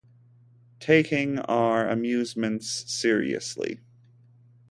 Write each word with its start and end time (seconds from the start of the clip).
"Taking 0.79 1.37
Our 1.37 1.87
Amusements 1.87 2.91
Seriously". 2.91 3.81